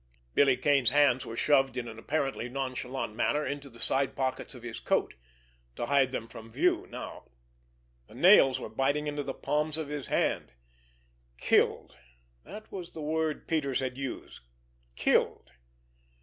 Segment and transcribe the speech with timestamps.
[0.33, 4.63] Billy Kane's hands were shoved in an apparently nonchalant manner into the side pockets of
[4.63, 7.25] his coat—to hide them from view now.
[8.07, 10.49] The nails were biting into the palms of his hands.
[11.37, 11.97] "Killed"
[12.43, 15.51] that was the word Peters had used—"killed."